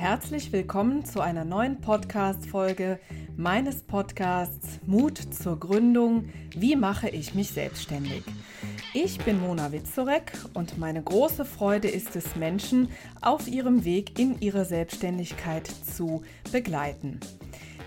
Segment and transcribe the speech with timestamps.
[0.00, 3.00] Herzlich willkommen zu einer neuen Podcast-Folge
[3.36, 6.28] meines Podcasts Mut zur Gründung.
[6.56, 8.22] Wie mache ich mich selbstständig?
[8.94, 12.90] Ich bin Mona Witzorek und meine große Freude ist es, Menschen
[13.22, 16.22] auf ihrem Weg in ihre Selbstständigkeit zu
[16.52, 17.18] begleiten.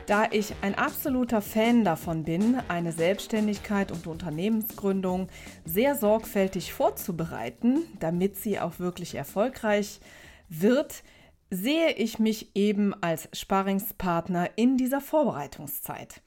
[0.05, 5.29] Da ich ein absoluter Fan davon bin, eine Selbstständigkeit und Unternehmensgründung
[5.63, 10.01] sehr sorgfältig vorzubereiten, damit sie auch wirklich erfolgreich
[10.49, 11.03] wird,
[11.51, 16.21] sehe ich mich eben als Sparringspartner in dieser Vorbereitungszeit.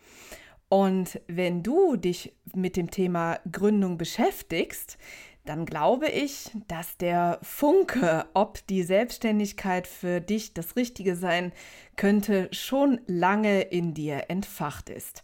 [0.68, 4.98] Und wenn du dich mit dem Thema Gründung beschäftigst,
[5.44, 11.52] dann glaube ich, dass der Funke, ob die Selbstständigkeit für dich das Richtige sein
[11.96, 15.22] könnte, schon lange in dir entfacht ist.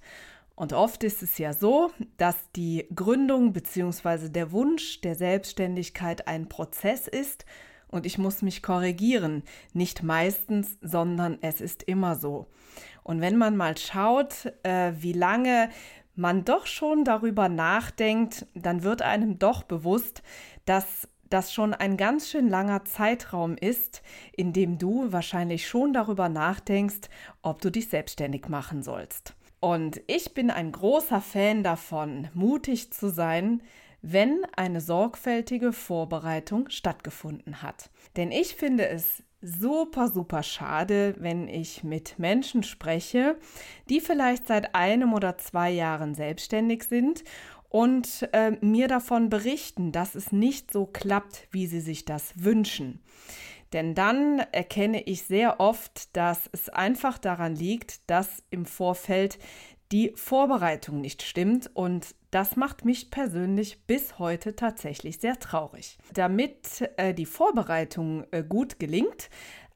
[0.56, 4.28] Und oft ist es ja so, dass die Gründung bzw.
[4.28, 7.46] der Wunsch der Selbstständigkeit ein Prozess ist
[7.90, 9.42] und ich muss mich korrigieren.
[9.72, 12.46] Nicht meistens, sondern es ist immer so.
[13.02, 15.70] Und wenn man mal schaut, äh, wie lange
[16.14, 20.22] man doch schon darüber nachdenkt, dann wird einem doch bewusst,
[20.64, 24.02] dass das schon ein ganz schön langer Zeitraum ist,
[24.36, 27.08] in dem du wahrscheinlich schon darüber nachdenkst,
[27.42, 29.34] ob du dich selbstständig machen sollst.
[29.60, 33.62] Und ich bin ein großer Fan davon, mutig zu sein,
[34.02, 37.90] wenn eine sorgfältige Vorbereitung stattgefunden hat.
[38.16, 43.36] Denn ich finde es super, super schade, wenn ich mit Menschen spreche,
[43.88, 47.24] die vielleicht seit einem oder zwei Jahren selbstständig sind
[47.68, 53.00] und äh, mir davon berichten, dass es nicht so klappt, wie sie sich das wünschen.
[53.72, 59.38] Denn dann erkenne ich sehr oft, dass es einfach daran liegt, dass im Vorfeld
[59.92, 65.98] die Vorbereitung nicht stimmt und das macht mich persönlich bis heute tatsächlich sehr traurig.
[66.14, 69.30] Damit äh, die Vorbereitung äh, gut gelingt,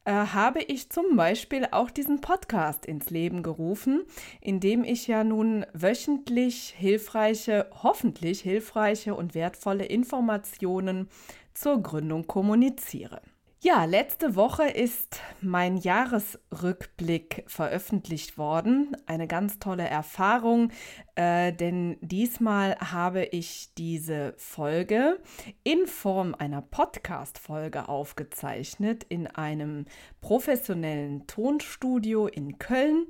[0.04, 4.04] äh, habe ich zum Beispiel auch diesen Podcast ins Leben gerufen,
[4.40, 11.08] in dem ich ja nun wöchentlich hilfreiche, hoffentlich hilfreiche und wertvolle Informationen
[11.54, 13.22] zur Gründung kommuniziere.
[13.66, 18.94] Ja, letzte Woche ist mein Jahresrückblick veröffentlicht worden.
[19.06, 20.70] Eine ganz tolle Erfahrung,
[21.14, 25.18] äh, denn diesmal habe ich diese Folge
[25.62, 29.86] in Form einer Podcast-Folge aufgezeichnet in einem
[30.20, 33.06] professionellen Tonstudio in Köln.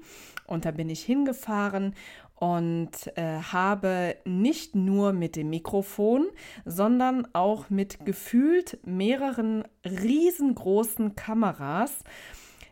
[0.46, 1.96] Und da bin ich hingefahren
[2.44, 6.26] und äh, habe nicht nur mit dem Mikrofon,
[6.66, 12.04] sondern auch mit gefühlt mehreren riesengroßen Kameras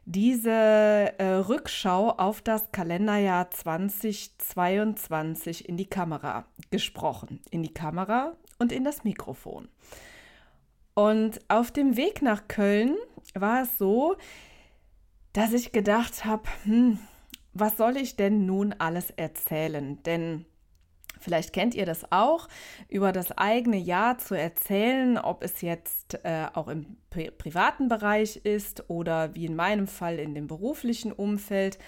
[0.05, 7.41] diese äh, Rückschau auf das Kalenderjahr 2022 in die Kamera gesprochen.
[7.50, 9.69] In die Kamera und in das Mikrofon.
[10.93, 12.99] Und auf dem Weg nach Köln
[13.32, 14.16] war es so,
[15.32, 16.99] dass ich gedacht habe, hm,
[17.54, 20.02] was soll ich denn nun alles erzählen?
[20.04, 20.46] Denn
[21.22, 22.48] Vielleicht kennt ihr das auch,
[22.88, 28.38] über das eigene Jahr zu erzählen, ob es jetzt äh, auch im pri privaten Bereich
[28.38, 31.78] ist oder wie in meinem Fall in dem beruflichen Umfeld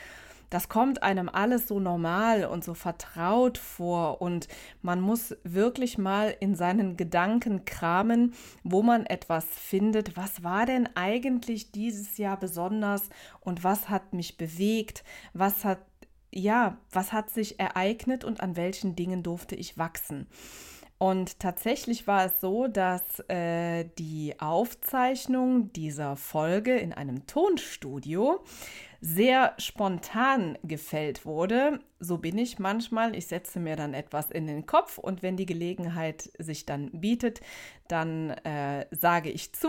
[0.51, 4.49] das kommt einem alles so normal und so vertraut vor und
[4.83, 10.17] man muss wirklich mal in seinen Gedanken kramen, wo man etwas findet.
[10.17, 13.09] Was war denn eigentlich dieses Jahr besonders
[13.41, 15.05] und was hat mich bewegt?
[15.33, 15.79] Was hat
[16.37, 20.27] ja, was hat sich ereignet und an welchen Dingen durfte ich wachsen?
[21.05, 28.43] Und tatsächlich war es so, dass äh, die Aufzeichnung dieser Folge in einem Tonstudio
[29.03, 31.81] sehr spontan gefällt wurde.
[32.01, 33.15] So bin ich manchmal.
[33.15, 37.43] Ich setze mir dann etwas in den Kopf und wenn die Gelegenheit sich dann bietet,
[37.87, 39.69] dann äh, sage ich zu.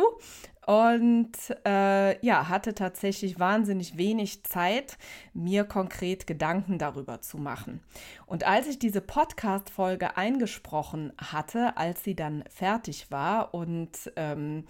[0.66, 1.32] Und
[1.66, 4.98] äh, ja, hatte tatsächlich wahnsinnig wenig Zeit,
[5.34, 7.82] mir konkret Gedanken darüber zu machen.
[8.26, 14.66] Und als ich diese Podcast-Folge eingesprochen hatte, als sie dann fertig war und ähm,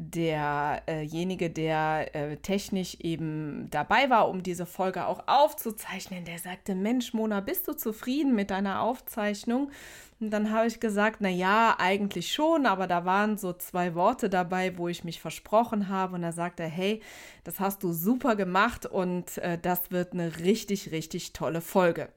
[0.00, 7.12] derjenige, der äh, technisch eben dabei war, um diese Folge auch aufzuzeichnen, der sagte, Mensch,
[7.12, 9.70] Mona, bist du zufrieden mit deiner Aufzeichnung?
[10.20, 14.28] Und dann habe ich gesagt, na ja, eigentlich schon, aber da waren so zwei Worte
[14.28, 16.14] dabei, wo ich mich versprochen habe.
[16.14, 17.00] Und da sagte er, hey,
[17.44, 22.10] das hast du super gemacht und äh, das wird eine richtig, richtig tolle Folge.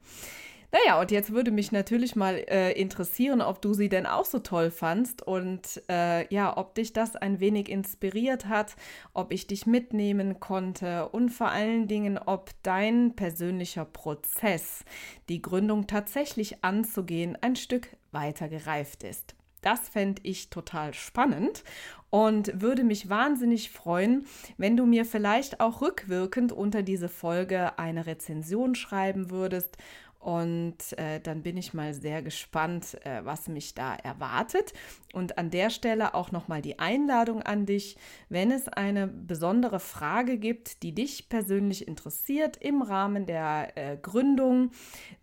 [0.73, 4.39] Naja, und jetzt würde mich natürlich mal äh, interessieren, ob du sie denn auch so
[4.39, 8.75] toll fandst und äh, ja, ob dich das ein wenig inspiriert hat,
[9.13, 14.83] ob ich dich mitnehmen konnte und vor allen Dingen, ob dein persönlicher Prozess,
[15.29, 19.35] die Gründung tatsächlich anzugehen, ein Stück weiter gereift ist.
[19.61, 21.63] Das fände ich total spannend.
[22.09, 24.27] und würde mich wahnsinnig freuen,
[24.57, 29.77] wenn du mir vielleicht auch rückwirkend unter diese Folge eine Rezension schreiben würdest
[30.23, 34.73] und äh, dann bin ich mal sehr gespannt, äh, was mich da erwartet.
[35.11, 37.97] Und an der Stelle auch nochmal die Einladung an dich,
[38.29, 44.71] wenn es eine besondere Frage gibt, die dich persönlich interessiert im Rahmen der äh, Gründung,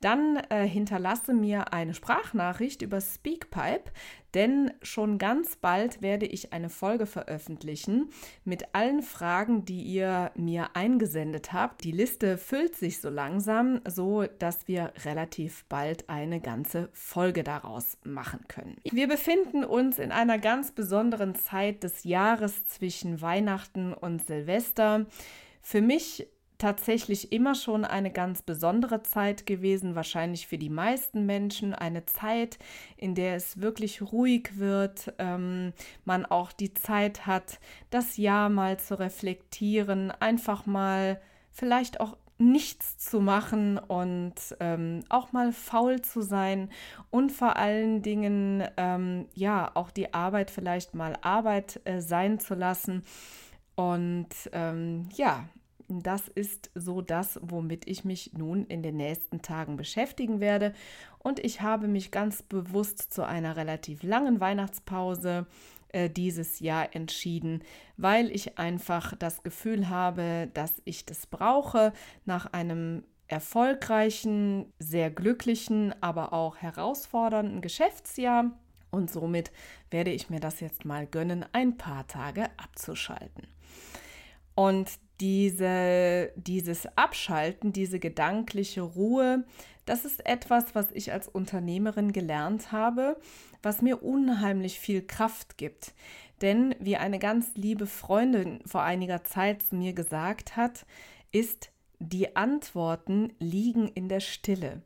[0.00, 3.91] dann äh, hinterlasse mir eine Sprachnachricht über Speakpipe
[4.35, 8.11] denn schon ganz bald werde ich eine Folge veröffentlichen
[8.44, 11.85] mit allen Fragen, die ihr mir eingesendet habt.
[11.85, 17.99] Die Liste füllt sich so langsam, so dass wir relativ bald eine ganze Folge daraus
[18.05, 18.77] machen können.
[18.85, 25.06] Wir befinden uns in einer ganz besonderen Zeit des Jahres zwischen Weihnachten und Silvester.
[25.62, 26.27] Für mich
[26.61, 31.75] tatsächlich immer schon eine ganz besondere Zeit gewesen, wahrscheinlich für die meisten Menschen.
[31.75, 32.59] Eine Zeit,
[32.97, 35.73] in der es wirklich ruhig wird, ähm,
[36.05, 37.59] man auch die Zeit hat,
[37.91, 41.21] das Jahr mal zu reflektieren, einfach mal
[41.51, 46.71] vielleicht auch nichts zu machen und ähm, auch mal faul zu sein
[47.11, 52.55] und vor allen Dingen ähm, ja auch die Arbeit vielleicht mal Arbeit äh, sein zu
[52.55, 53.03] lassen.
[53.75, 55.49] Und ähm, ja,
[55.99, 60.73] das ist so das, womit ich mich nun in den nächsten Tagen beschäftigen werde.
[61.19, 65.47] Und ich habe mich ganz bewusst zu einer relativ langen Weihnachtspause
[65.89, 67.65] äh, dieses Jahr entschieden,
[67.97, 71.93] weil ich einfach das Gefühl habe, dass ich das brauche
[72.25, 78.53] nach einem erfolgreichen, sehr glücklichen, aber auch herausfordernden Geschäftsjahr.
[78.91, 79.53] Und somit
[79.91, 83.47] werde ich mir das jetzt mal gönnen, ein paar Tage abzuschalten.
[84.55, 89.44] Und diese, dieses Abschalten, diese gedankliche Ruhe,
[89.84, 93.17] das ist etwas, was ich als Unternehmerin gelernt habe,
[93.62, 95.94] was mir unheimlich viel Kraft gibt.
[96.43, 100.87] Denn wie eine ganz liebe Freundin vor einiger Zeit zu mir gesagt hat,
[101.32, 104.82] ist, die Antworten liegen in der Stille.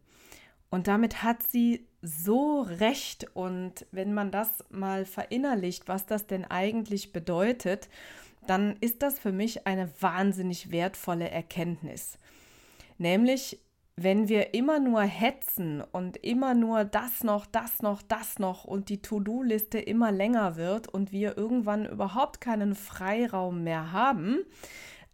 [0.69, 3.29] Und damit hat sie so recht.
[3.35, 7.89] Und wenn man das mal verinnerlicht, was das denn eigentlich bedeutet,
[8.47, 12.19] dann ist das für mich eine wahnsinnig wertvolle Erkenntnis.
[12.99, 13.61] Nämlich,
[13.97, 18.89] wenn wir immer nur hetzen und immer nur das noch, das noch, das noch und
[18.89, 24.39] die To-Do-Liste immer länger wird und wir irgendwann überhaupt keinen Freiraum mehr haben,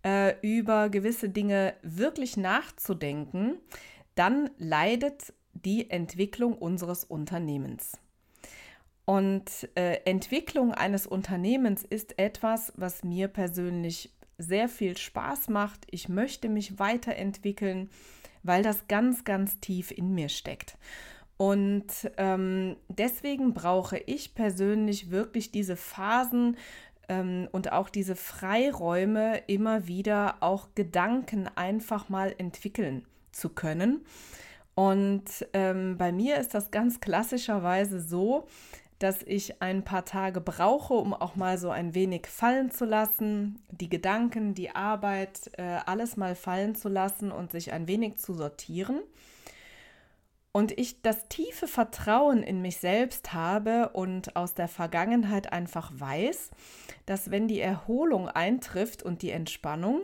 [0.05, 3.59] äh, über gewisse Dinge wirklich nachzudenken,
[4.15, 7.99] dann leidet die Entwicklung unseres Unternehmens.
[9.11, 15.85] Und äh, Entwicklung eines Unternehmens ist etwas, was mir persönlich sehr viel Spaß macht.
[15.91, 17.91] Ich möchte mich weiterentwickeln,
[18.45, 20.79] weil das ganz, ganz tief in mir steckt.
[21.39, 21.87] Und
[22.19, 26.57] ähm, deswegen brauche ich persönlich wirklich diese Phasen
[27.09, 34.05] ähm, und auch diese Freiräume immer wieder auch Gedanken einfach mal entwickeln zu können.
[34.77, 38.47] Und ähm, bei mir ist das ganz klassischerweise so,
[39.01, 43.65] dass ich ein paar Tage brauche, um auch mal so ein wenig fallen zu lassen,
[43.71, 48.35] die Gedanken, die Arbeit, äh, alles mal fallen zu lassen und sich ein wenig zu
[48.35, 49.01] sortieren.
[50.53, 56.51] Und ich das tiefe Vertrauen in mich selbst habe und aus der Vergangenheit einfach weiß,
[57.07, 60.03] dass wenn die Erholung eintrifft und die Entspannung,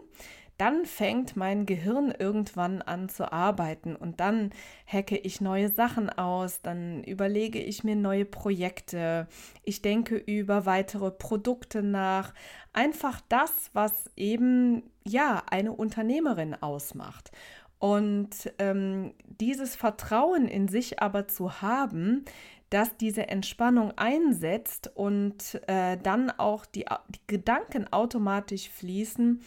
[0.58, 4.50] dann fängt mein Gehirn irgendwann an zu arbeiten und dann
[4.86, 9.28] hacke ich neue Sachen aus, dann überlege ich mir neue Projekte,
[9.64, 12.32] ich denke über weitere Produkte nach,
[12.72, 17.30] einfach das, was eben ja eine Unternehmerin ausmacht.
[17.78, 22.24] Und ähm, dieses Vertrauen in sich aber zu haben,
[22.70, 29.42] dass diese Entspannung einsetzt und äh, dann auch die, die Gedanken automatisch fließen,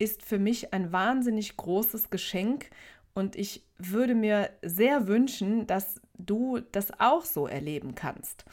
[0.00, 2.70] ist für mich ein wahnsinnig großes Geschenk
[3.14, 8.44] und ich würde mir sehr wünschen, dass du das auch so erleben kannst.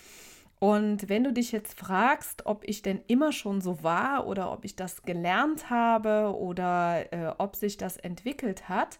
[0.59, 4.65] Und wenn du dich jetzt fragst, ob ich denn immer schon so war oder ob
[4.65, 8.97] ich das gelernt habe oder äh, ob sich das entwickelt hat,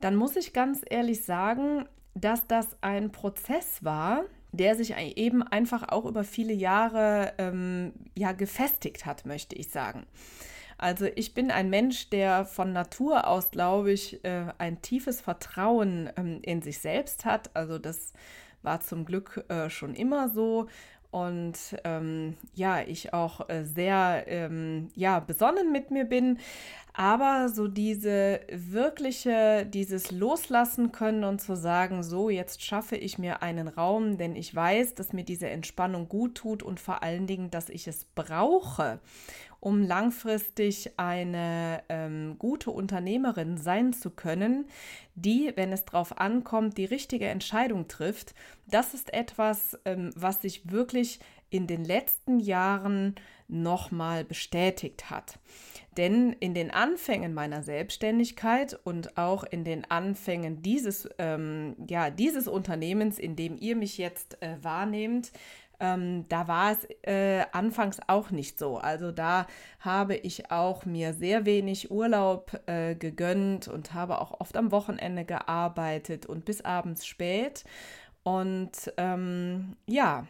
[0.00, 5.88] dann muss ich ganz ehrlich sagen, dass das ein Prozess war, der sich eben einfach
[5.88, 10.06] auch über viele Jahre ähm, ja gefestigt hat, möchte ich sagen.
[10.80, 16.08] Also ich bin ein Mensch, der von Natur aus, glaube ich, äh, ein tiefes Vertrauen
[16.16, 17.50] ähm, in sich selbst hat.
[17.54, 18.14] Also das
[18.62, 20.68] war zum Glück äh, schon immer so.
[21.10, 26.38] und ähm, ja, ich auch äh, sehr ähm, ja, besonnen mit mir bin.
[26.94, 33.42] Aber so diese wirkliche, dieses Loslassen können und zu sagen, so, jetzt schaffe ich mir
[33.42, 37.50] einen Raum, denn ich weiß, dass mir diese Entspannung gut tut und vor allen Dingen,
[37.50, 38.98] dass ich es brauche
[39.60, 44.66] um langfristig eine ähm, gute Unternehmerin sein zu können,
[45.14, 48.34] die, wenn es darauf ankommt, die richtige Entscheidung trifft.
[48.66, 53.16] Das ist etwas, ähm, was sich wirklich in den letzten Jahren
[53.48, 55.38] nochmal bestätigt hat.
[55.96, 62.46] Denn in den Anfängen meiner Selbstständigkeit und auch in den Anfängen dieses, ähm, ja, dieses
[62.46, 65.32] Unternehmens, in dem ihr mich jetzt äh, wahrnehmt,
[65.80, 68.78] ähm, da war es äh, anfangs auch nicht so.
[68.78, 69.46] Also da
[69.80, 75.24] habe ich auch mir sehr wenig Urlaub äh, gegönnt und habe auch oft am Wochenende
[75.24, 77.64] gearbeitet und bis abends spät.
[78.22, 80.26] Und ähm, ja,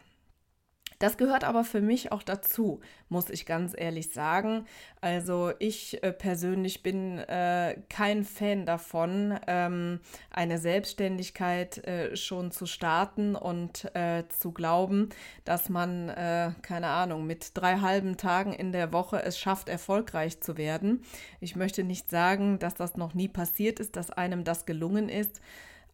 [1.01, 2.79] das gehört aber für mich auch dazu,
[3.09, 4.65] muss ich ganz ehrlich sagen.
[5.01, 12.65] Also ich äh, persönlich bin äh, kein Fan davon, ähm, eine Selbstständigkeit äh, schon zu
[12.65, 15.09] starten und äh, zu glauben,
[15.43, 20.39] dass man, äh, keine Ahnung, mit drei halben Tagen in der Woche es schafft, erfolgreich
[20.41, 21.03] zu werden.
[21.39, 25.41] Ich möchte nicht sagen, dass das noch nie passiert ist, dass einem das gelungen ist.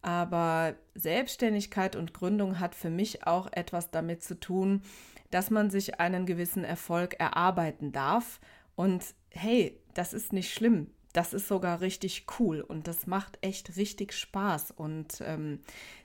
[0.02, 4.82] Aber Selbstständigkeit und Gründung hat für mich auch etwas damit zu tun,
[5.30, 8.40] dass man sich einen gewissen Erfolg erarbeiten darf.
[8.76, 10.90] Und hey, das ist nicht schlimm.
[11.12, 14.72] Das ist sogar richtig cool und das macht echt richtig Spaß.
[14.72, 15.60] Und ähm,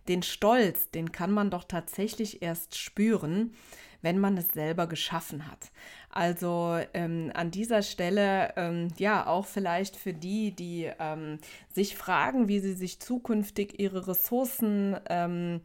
[0.08, 3.54] den Stolz, den kann man doch tatsächlich erst spüren,
[4.02, 5.72] wenn man es selber geschaffen hat.
[6.16, 11.40] Also ähm, an dieser Stelle, ähm, ja, auch vielleicht für die, die ähm,
[11.74, 15.62] sich fragen, wie sie sich zukünftig ihre Ressourcen ähm,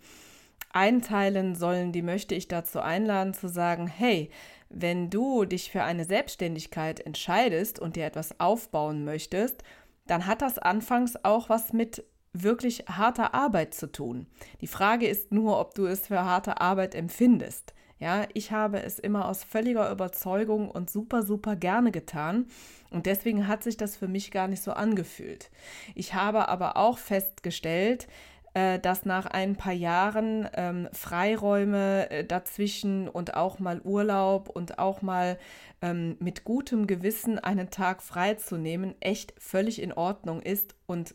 [0.73, 4.31] einteilen sollen, die möchte ich dazu einladen zu sagen, hey,
[4.71, 9.63] wenn du dich für eine Selbstständigkeit entscheidest und dir etwas aufbauen möchtest,
[10.07, 14.27] dann hat das anfangs auch was mit wirklich harter Arbeit zu tun.
[14.63, 17.75] Die Frage ist nur, ob du es für harte Arbeit empfindest.
[17.99, 22.47] Ja, ich habe es immer aus völliger Überzeugung und super, super gerne getan.
[22.91, 25.51] Und deswegen hat sich das für mich gar nicht so angefühlt.
[25.95, 28.07] Ich habe aber auch festgestellt,
[28.55, 34.79] äh, dass nach ein paar Jahren ähm, Freiräume äh, dazwischen und auch mal Urlaub und
[34.79, 35.39] auch mal
[35.83, 41.15] ähm, mit gutem Gewissen einen Tag freizunehmen echt völlig in Ordnung ist und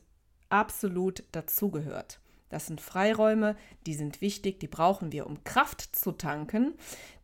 [0.49, 2.19] absolut dazugehört.
[2.53, 3.55] Das sind Freiräume,
[3.87, 6.75] die sind wichtig, die brauchen wir, um Kraft zu tanken,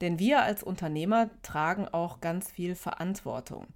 [0.01, 3.67] denn wir als Unternehmer tragen auch ganz viel Verantwortung.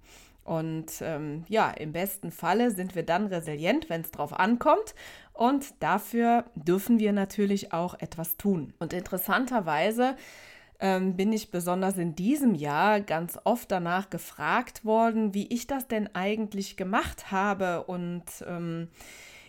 [0.42, 4.96] Und ähm, ja, im besten Falle sind wir dann resilient, wenn es drauf ankommt.
[5.32, 8.74] Und dafür dürfen wir natürlich auch etwas tun.
[8.80, 10.16] Und interessanterweise
[10.80, 15.86] ähm, bin ich besonders in diesem Jahr ganz oft danach gefragt worden, wie ich das
[15.86, 18.88] denn eigentlich gemacht habe und ähm,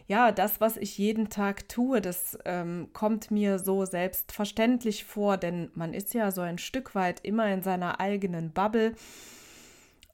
[0.07, 5.71] ja, das, was ich jeden Tag tue, das ähm, kommt mir so selbstverständlich vor, denn
[5.73, 8.93] man ist ja so ein Stück weit immer in seiner eigenen Bubble.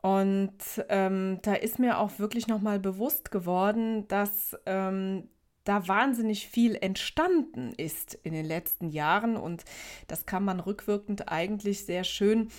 [0.02, 0.54] Und
[0.90, 5.28] ähm, da ist mir auch wirklich nochmal bewusst geworden, dass ähm,
[5.64, 9.36] da wahnsinnig viel entstanden ist in den letzten Jahren.
[9.36, 9.64] Und
[10.08, 12.50] das kann man rückwirkend eigentlich sehr schön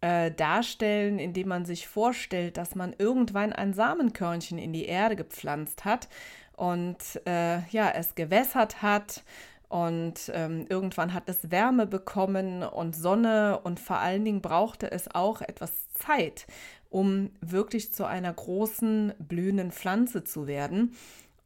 [0.00, 5.84] äh, darstellen, indem man sich vorstellt, dass man irgendwann ein Samenkörnchen in die Erde gepflanzt
[5.84, 6.08] hat
[6.56, 9.22] und äh, ja, es gewässert hat
[9.68, 15.12] und ähm, irgendwann hat es Wärme bekommen und Sonne und vor allen Dingen brauchte es
[15.14, 16.46] auch etwas Zeit,
[16.88, 20.94] um wirklich zu einer großen blühenden Pflanze zu werden.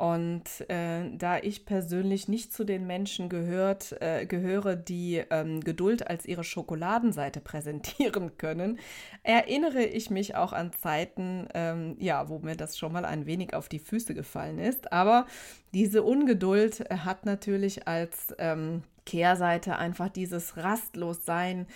[0.01, 6.09] Und äh, da ich persönlich nicht zu den Menschen gehört, äh, gehöre, die ähm, Geduld
[6.09, 8.79] als ihre Schokoladenseite präsentieren können,
[9.25, 13.53] erinnere ich mich auch an Zeiten, ähm, ja, wo mir das schon mal ein wenig
[13.53, 14.91] auf die Füße gefallen ist.
[14.91, 15.27] Aber
[15.73, 21.67] diese Ungeduld hat natürlich als ähm, Kehrseite einfach dieses Rastlossein,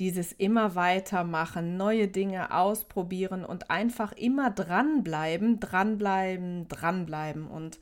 [0.00, 7.46] dieses immer weitermachen, neue Dinge ausprobieren und einfach immer dranbleiben, dranbleiben, dranbleiben.
[7.46, 7.78] Und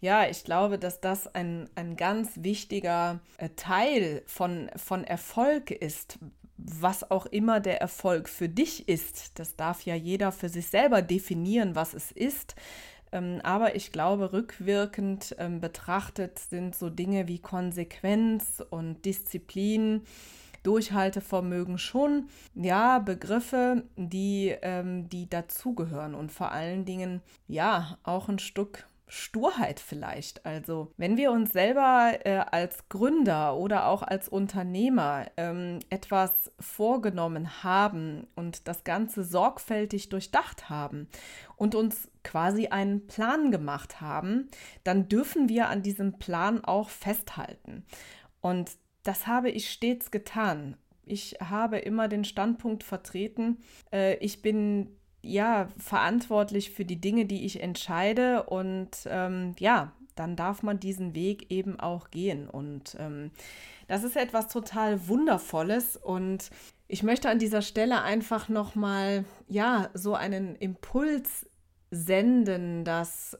[0.00, 6.18] ja, ich glaube, dass das ein, ein ganz wichtiger äh, Teil von, von Erfolg ist,
[6.58, 9.38] was auch immer der Erfolg für dich ist.
[9.38, 12.54] Das darf ja jeder für sich selber definieren, was es ist.
[13.16, 20.02] Ähm, aber ich glaube, rückwirkend ähm, betrachtet sind so Dinge wie Konsequenz und Disziplin,
[20.62, 28.38] Durchhaltevermögen schon, ja, Begriffe, die, ähm, die dazugehören und vor allen Dingen, ja, auch ein
[28.38, 30.44] Stück Sturheit vielleicht.
[30.44, 37.62] Also wenn wir uns selber äh, als Gründer oder auch als Unternehmer ähm, etwas vorgenommen
[37.62, 41.08] haben und das Ganze sorgfältig durchdacht haben
[41.56, 44.48] und uns quasi einen Plan gemacht haben,
[44.82, 47.84] dann dürfen wir an diesem Plan auch festhalten.
[48.40, 48.72] Und
[49.04, 50.76] das habe ich stets getan.
[51.04, 53.58] Ich habe immer den Standpunkt vertreten,
[53.92, 54.96] äh, ich bin
[55.26, 58.44] ja verantwortlich für die Dinge, die ich entscheide.
[58.44, 62.48] Und ähm, ja, dann darf man diesen Weg eben auch gehen.
[62.48, 63.30] Und ähm,
[63.88, 65.96] das ist etwas total Wundervolles.
[65.96, 66.50] Und
[66.88, 71.46] ich möchte an dieser Stelle einfach nochmal, ja, so einen Impuls
[71.90, 73.36] senden, dass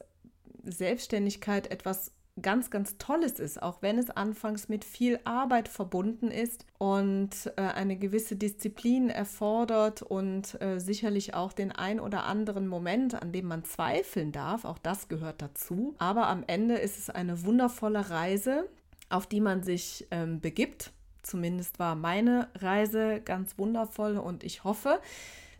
[0.64, 6.66] Selbstständigkeit etwas ganz, ganz Tolles ist, auch wenn es anfangs mit viel Arbeit verbunden ist
[6.78, 13.14] und äh, eine gewisse Disziplin erfordert und äh, sicherlich auch den ein oder anderen Moment,
[13.14, 15.94] an dem man zweifeln darf, auch das gehört dazu.
[15.98, 18.68] Aber am Ende ist es eine wundervolle Reise,
[19.08, 20.92] auf die man sich ähm, begibt.
[21.22, 25.00] Zumindest war meine Reise ganz wundervoll und ich hoffe,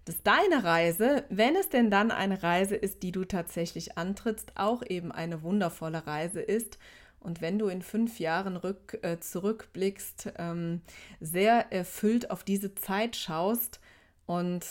[0.06, 4.82] dass deine Reise, wenn es denn dann eine Reise ist, die du tatsächlich antrittst, auch
[4.88, 6.78] eben eine wundervolle Reise ist.
[7.18, 10.80] Und wenn du in fünf Jahren rück, äh, zurückblickst, ähm,
[11.20, 13.80] sehr erfüllt auf diese Zeit schaust
[14.26, 14.64] und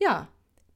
[0.00, 0.28] ja,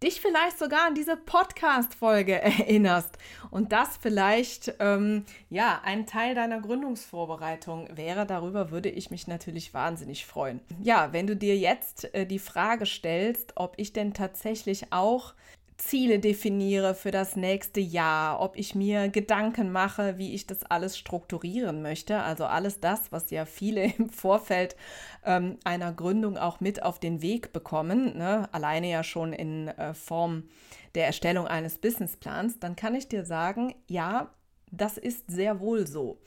[0.02, 3.19] dich vielleicht sogar an diese Podcast-Folge erinnerst
[3.50, 8.26] und das vielleicht ähm, ja ein Teil deiner Gründungsvorbereitung wäre.
[8.26, 10.61] Darüber würde ich mich natürlich wahnsinnig freuen.
[10.83, 15.35] Ja, wenn du dir jetzt äh, die Frage stellst, ob ich denn tatsächlich auch
[15.78, 20.99] Ziele definiere für das nächste Jahr, ob ich mir Gedanken mache, wie ich das alles
[20.99, 22.20] strukturieren möchte.
[22.20, 24.76] Also alles das, was ja viele im Vorfeld
[25.25, 28.49] ähm, einer Gründung auch mit auf den Weg bekommen, ne?
[28.52, 30.44] alleine ja schon in äh, Form
[30.97, 34.35] der Erstellung eines Businessplans, dann kann ich dir sagen, ja,
[34.73, 36.18] das ist sehr wohl so.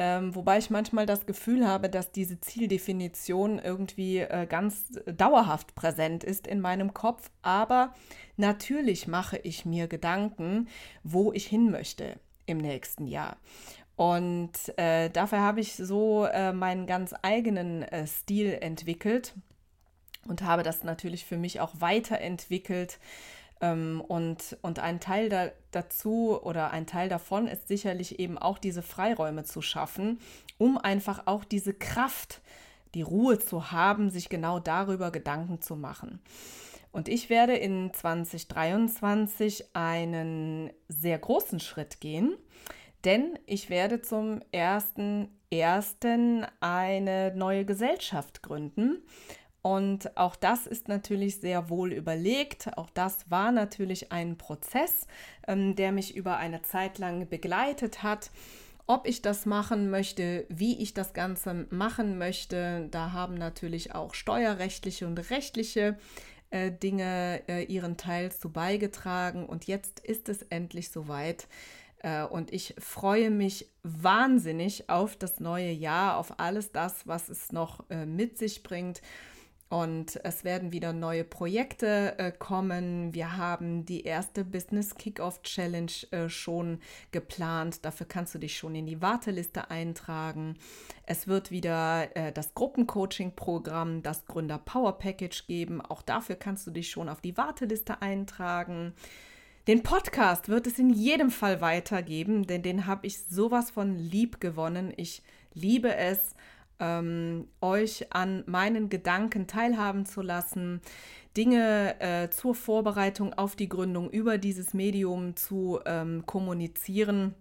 [0.00, 6.22] Ähm, wobei ich manchmal das Gefühl habe, dass diese Zieldefinition irgendwie äh, ganz dauerhaft präsent
[6.22, 7.30] ist in meinem Kopf.
[7.42, 7.92] Aber
[8.36, 10.68] natürlich mache ich mir Gedanken,
[11.02, 13.36] wo ich hin möchte im nächsten Jahr.
[13.96, 19.34] Und äh, dafür habe ich so äh, meinen ganz eigenen äh, Stil entwickelt
[20.28, 23.00] und habe das natürlich für mich auch weiterentwickelt
[23.60, 28.82] und, und ein Teil da, dazu oder ein Teil davon ist sicherlich eben auch diese
[28.82, 30.20] Freiräume zu schaffen,
[30.58, 32.40] um einfach auch diese Kraft,
[32.94, 36.20] die Ruhe zu haben, sich genau darüber Gedanken zu machen.
[36.92, 42.34] Und ich werde in 2023 einen sehr großen Schritt gehen,
[43.04, 49.02] denn ich werde zum ersten ersten eine neue Gesellschaft gründen
[49.62, 52.76] und auch das ist natürlich sehr wohl überlegt.
[52.76, 55.06] Auch das war natürlich ein Prozess,
[55.46, 58.30] ähm, der mich über eine Zeit lang begleitet hat.
[58.86, 64.14] Ob ich das machen möchte, wie ich das Ganze machen möchte, da haben natürlich auch
[64.14, 65.98] steuerrechtliche und rechtliche
[66.50, 69.44] äh, Dinge äh, ihren Teil zu beigetragen.
[69.44, 71.48] Und jetzt ist es endlich soweit.
[71.98, 77.52] Äh, und ich freue mich wahnsinnig auf das neue Jahr, auf alles das, was es
[77.52, 79.02] noch äh, mit sich bringt.
[79.68, 83.12] Und es werden wieder neue Projekte äh, kommen.
[83.12, 86.80] Wir haben die erste Business Kickoff Challenge äh, schon
[87.12, 87.84] geplant.
[87.84, 90.56] Dafür kannst du dich schon in die Warteliste eintragen.
[91.04, 95.82] Es wird wieder äh, das Gruppencoaching-Programm, das Gründer Power Package geben.
[95.82, 98.94] Auch dafür kannst du dich schon auf die Warteliste eintragen.
[99.66, 104.40] Den Podcast wird es in jedem Fall weitergeben, denn den habe ich sowas von lieb
[104.40, 104.94] gewonnen.
[104.96, 106.34] Ich liebe es
[106.80, 110.80] ähm, euch an meinen Gedanken teilhaben zu lassen,
[111.36, 117.34] Dinge äh, zur Vorbereitung auf die Gründung über dieses Medium zu ähm, kommunizieren.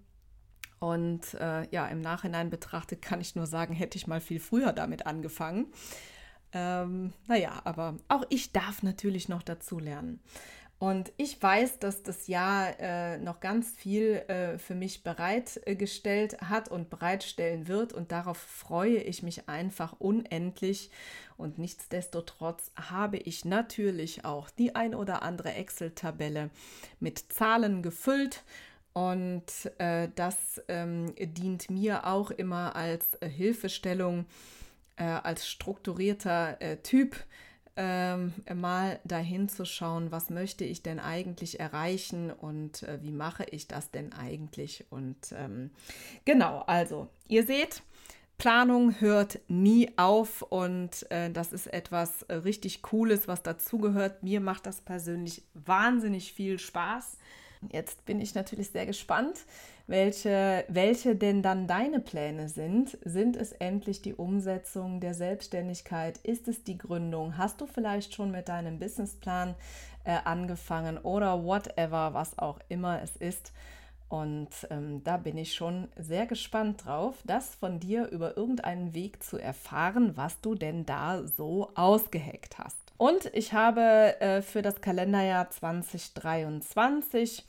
[0.80, 4.73] Und äh, ja, im Nachhinein betrachtet kann ich nur sagen, hätte ich mal viel früher
[4.73, 5.67] damit angefangen.
[6.54, 10.19] Ähm, naja, aber auch ich darf natürlich noch dazu lernen.
[10.79, 16.69] Und ich weiß, dass das Jahr äh, noch ganz viel äh, für mich bereitgestellt hat
[16.69, 17.93] und bereitstellen wird.
[17.93, 20.91] Und darauf freue ich mich einfach unendlich.
[21.35, 26.51] Und nichtsdestotrotz habe ich natürlich auch die ein oder andere Excel-Tabelle
[26.99, 28.43] mit Zahlen gefüllt.
[28.93, 34.25] Und äh, das ähm, dient mir auch immer als äh, Hilfestellung,
[34.95, 37.15] äh, als strukturierter äh, Typ
[37.77, 43.45] ähm, mal dahin zu schauen, was möchte ich denn eigentlich erreichen und äh, wie mache
[43.51, 44.85] ich das denn eigentlich.
[44.89, 45.71] Und ähm,
[46.25, 47.83] genau, also ihr seht,
[48.37, 54.21] Planung hört nie auf und äh, das ist etwas richtig Cooles, was dazugehört.
[54.23, 57.17] Mir macht das persönlich wahnsinnig viel Spaß.
[57.71, 59.45] Jetzt bin ich natürlich sehr gespannt,
[59.87, 62.97] welche, welche denn dann deine Pläne sind.
[63.03, 66.17] Sind es endlich die Umsetzung der Selbstständigkeit?
[66.19, 67.37] Ist es die Gründung?
[67.37, 69.55] Hast du vielleicht schon mit deinem Businessplan
[70.03, 73.53] äh, angefangen oder whatever, was auch immer es ist?
[74.09, 79.21] Und ähm, da bin ich schon sehr gespannt drauf, das von dir über irgendeinen Weg
[79.21, 82.87] zu erfahren, was du denn da so ausgeheckt hast.
[82.97, 87.45] Und ich habe äh, für das Kalenderjahr 2023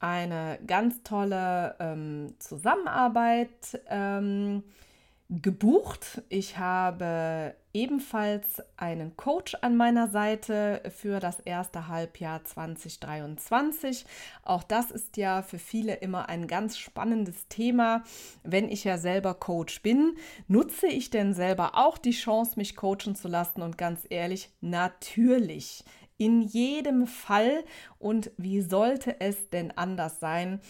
[0.00, 4.62] eine ganz tolle ähm, Zusammenarbeit ähm,
[5.40, 6.22] gebucht.
[6.28, 14.04] Ich habe ebenfalls einen Coach an meiner Seite für das erste Halbjahr 2023.
[14.42, 18.02] Auch das ist ja für viele immer ein ganz spannendes Thema.
[18.42, 20.16] Wenn ich ja selber Coach bin,
[20.48, 23.62] nutze ich denn selber auch die Chance, mich coachen zu lassen?
[23.62, 25.84] Und ganz ehrlich, natürlich.
[26.18, 27.64] In jedem Fall.
[27.98, 30.60] Und wie sollte es denn anders sein?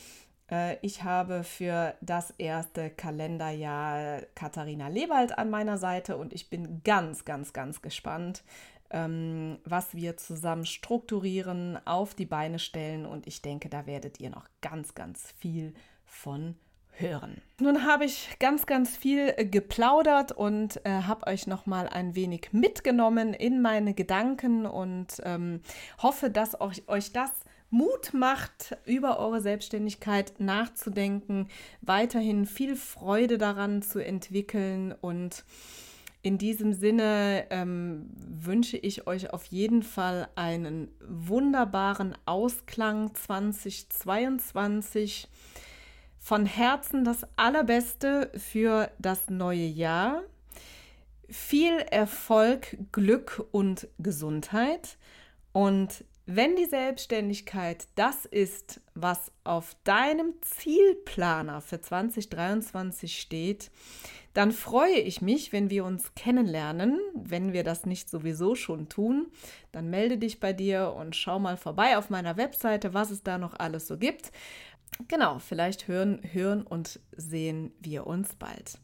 [0.52, 6.82] Äh, ich habe für das erste Kalenderjahr Katharina Lewald an meiner Seite und ich bin
[6.84, 8.44] ganz, ganz, ganz gespannt,
[8.90, 14.30] ähm, was wir zusammen strukturieren, auf die Beine stellen und ich denke, da werdet ihr
[14.30, 15.72] noch ganz, ganz viel
[16.04, 16.56] von
[16.94, 17.40] hören.
[17.58, 22.50] Nun habe ich ganz, ganz viel geplaudert und äh, habe euch noch mal ein wenig
[22.52, 25.62] mitgenommen in meine Gedanken und ähm,
[26.02, 27.30] hoffe, dass euch, euch das
[27.72, 31.48] Mut macht, über eure Selbstständigkeit nachzudenken,
[31.80, 35.46] weiterhin viel Freude daran zu entwickeln und
[36.20, 45.28] in diesem Sinne ähm, wünsche ich euch auf jeden Fall einen wunderbaren Ausklang 2022.
[46.18, 50.22] Von Herzen das Allerbeste für das neue Jahr.
[51.28, 54.98] Viel Erfolg, Glück und Gesundheit.
[55.52, 63.70] Und wenn die Selbstständigkeit das ist, was auf deinem Zielplaner für 2023 steht,
[64.32, 66.98] dann freue ich mich, wenn wir uns kennenlernen.
[67.14, 69.30] Wenn wir das nicht sowieso schon tun,
[69.72, 73.37] dann melde dich bei dir und schau mal vorbei auf meiner Webseite, was es da
[73.37, 74.32] noch alles so gibt.
[75.08, 78.78] Genau, vielleicht hören, hören und sehen wir uns bald.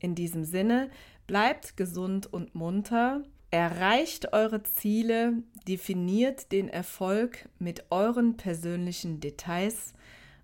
[0.00, 0.90] In diesem Sinne,
[1.26, 3.22] bleibt gesund und munter.
[3.50, 9.94] Erreicht eure Ziele, definiert den Erfolg mit euren persönlichen Details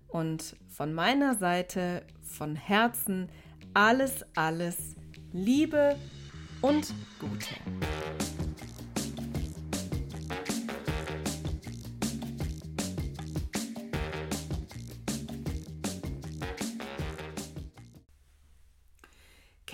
[0.07, 3.29] und von meiner Seite von Herzen
[3.73, 4.95] alles, alles
[5.31, 5.95] Liebe
[6.61, 8.24] und Gute.